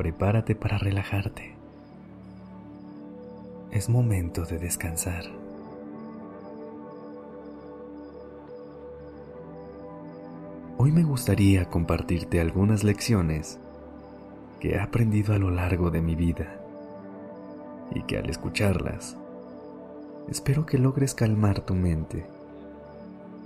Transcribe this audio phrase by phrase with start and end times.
[0.00, 1.54] Prepárate para relajarte.
[3.70, 5.24] Es momento de descansar.
[10.78, 13.58] Hoy me gustaría compartirte algunas lecciones
[14.58, 16.48] que he aprendido a lo largo de mi vida
[17.94, 19.18] y que al escucharlas
[20.30, 22.24] espero que logres calmar tu mente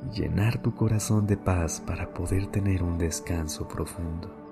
[0.06, 4.43] y llenar tu corazón de paz para poder tener un descanso profundo.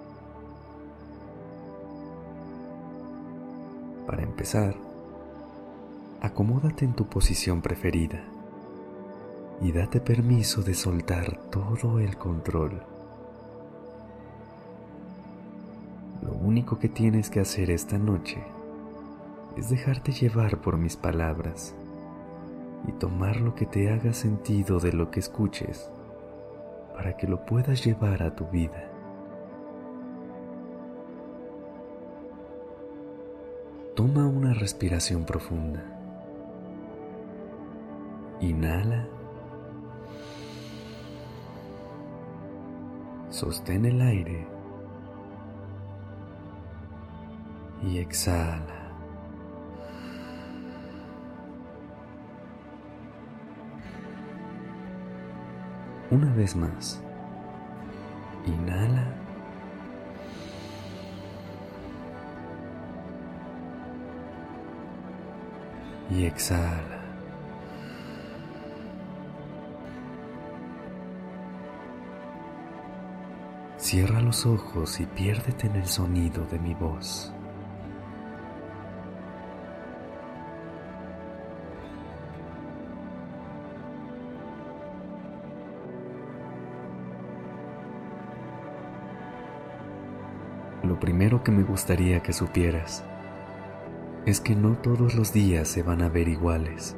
[4.07, 4.75] Para empezar,
[6.21, 8.21] acomódate en tu posición preferida
[9.61, 12.83] y date permiso de soltar todo el control.
[16.23, 18.43] Lo único que tienes que hacer esta noche
[19.57, 21.75] es dejarte llevar por mis palabras
[22.89, 25.91] y tomar lo que te haga sentido de lo que escuches
[26.95, 28.92] para que lo puedas llevar a tu vida.
[33.95, 35.85] Toma una respiración profunda.
[38.41, 39.07] Inhala.
[43.29, 44.47] Sostén el aire
[47.83, 48.91] y exhala.
[56.11, 57.03] Una vez más.
[58.47, 58.82] Inhala.
[66.15, 67.01] Y exhala.
[73.79, 77.33] Cierra los ojos y piérdete en el sonido de mi voz.
[90.83, 93.03] Lo primero que me gustaría que supieras
[94.27, 96.97] es que no todos los días se van a ver iguales.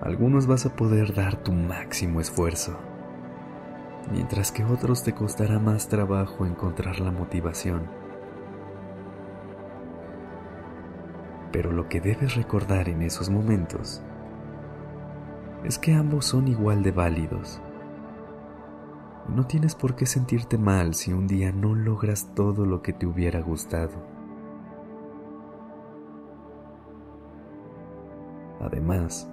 [0.00, 2.78] Algunos vas a poder dar tu máximo esfuerzo
[4.10, 7.88] mientras que otros te costará más trabajo encontrar la motivación.
[11.52, 14.02] Pero lo que debes recordar en esos momentos
[15.62, 17.60] es que ambos son igual de válidos.
[19.28, 23.06] No tienes por qué sentirte mal si un día no logras todo lo que te
[23.06, 23.94] hubiera gustado.
[28.60, 29.28] Además,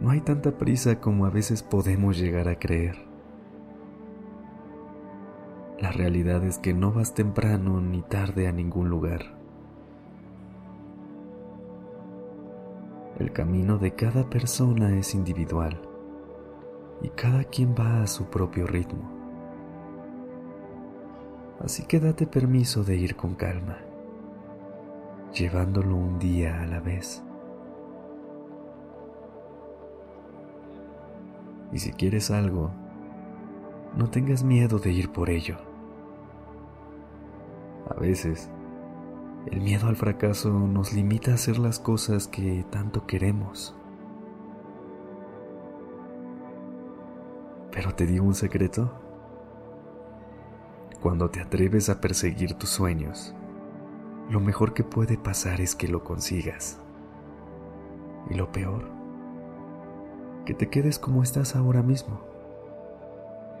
[0.00, 2.96] no hay tanta prisa como a veces podemos llegar a creer.
[5.80, 9.22] La realidad es que no vas temprano ni tarde a ningún lugar.
[13.18, 15.89] El camino de cada persona es individual
[17.02, 19.20] y cada quien va a su propio ritmo.
[21.60, 23.78] Así que date permiso de ir con calma,
[25.34, 27.22] llevándolo un día a la vez.
[31.72, 32.70] Y si quieres algo,
[33.96, 35.58] no tengas miedo de ir por ello.
[37.88, 38.50] A veces,
[39.46, 43.74] el miedo al fracaso nos limita a hacer las cosas que tanto queremos.
[47.80, 48.92] Pero te digo un secreto.
[51.00, 53.34] Cuando te atreves a perseguir tus sueños,
[54.28, 56.78] lo mejor que puede pasar es que lo consigas.
[58.28, 58.84] Y lo peor,
[60.44, 62.20] que te quedes como estás ahora mismo.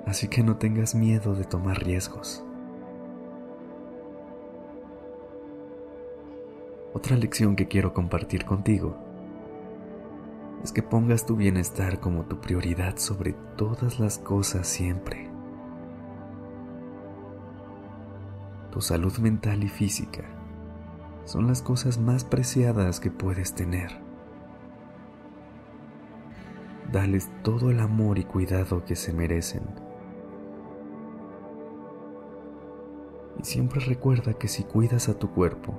[0.04, 2.44] Así que no tengas miedo de tomar riesgos.
[6.92, 8.98] Otra lección que quiero compartir contigo
[10.62, 15.30] es que pongas tu bienestar como tu prioridad sobre todas las cosas siempre.
[18.70, 20.24] Tu salud mental y física
[21.24, 23.90] son las cosas más preciadas que puedes tener.
[26.92, 29.62] Dales todo el amor y cuidado que se merecen.
[33.38, 35.74] Y siempre recuerda que si cuidas a tu cuerpo,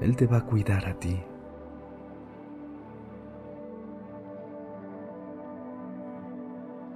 [0.00, 1.22] él te va a cuidar a ti.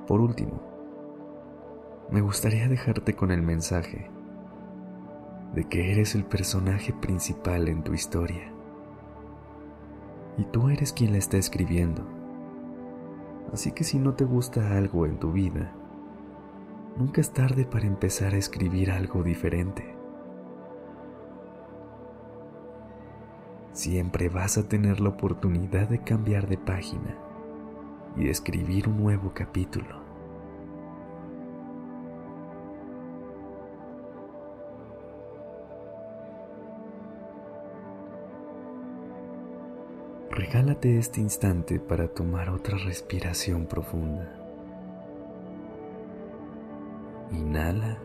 [0.06, 0.60] Por último,
[2.10, 4.10] me gustaría dejarte con el mensaje
[5.54, 8.52] de que eres el personaje principal en tu historia.
[10.36, 12.06] Y tú eres quien la está escribiendo.
[13.52, 15.72] Así que si no te gusta algo en tu vida,
[16.98, 19.94] nunca es tarde para empezar a escribir algo diferente.
[23.72, 27.24] Siempre vas a tener la oportunidad de cambiar de página
[28.16, 30.05] y escribir un nuevo capítulo.
[40.31, 44.34] Regálate este instante para tomar otra respiración profunda.
[47.31, 47.99] Inhala.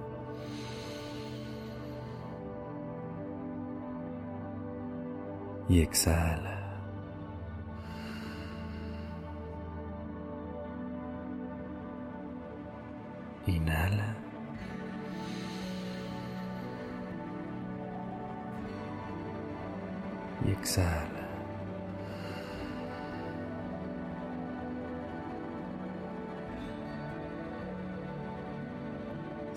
[5.68, 6.59] Y exhala.
[13.50, 14.16] Inhala.
[20.46, 21.20] Y exhala.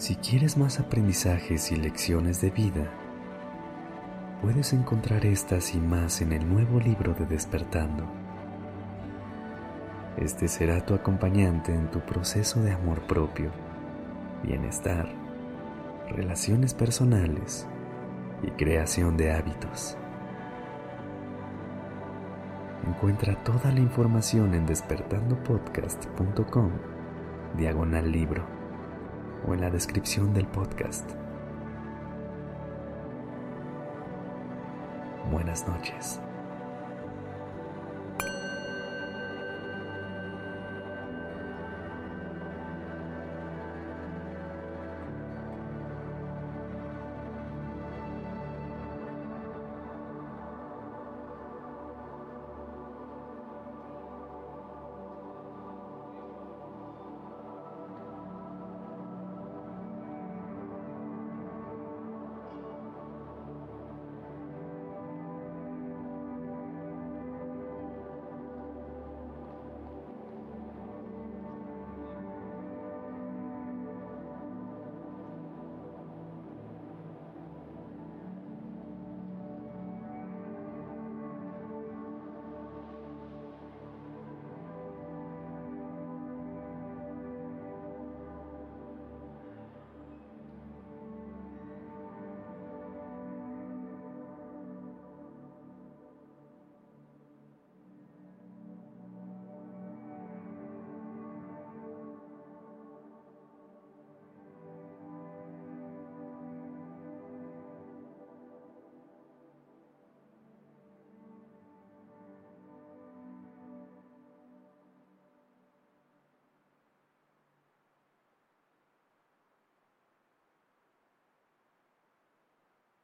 [0.03, 2.91] Si quieres más aprendizajes y lecciones de vida,
[4.41, 8.05] puedes encontrar estas y más en el nuevo libro de Despertando.
[10.17, 13.53] Este será tu acompañante en tu proceso de amor propio,
[14.43, 15.09] bienestar,
[16.09, 17.67] relaciones personales
[18.43, 19.97] y creación de hábitos.
[22.87, 26.73] Encuentra toda la información en despertandopodcast.com,
[27.57, 28.45] diagonal libro
[29.47, 31.09] o en la descripción del podcast.
[35.31, 36.21] Buenas noches.